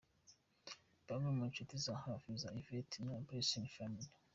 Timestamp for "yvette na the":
2.59-3.23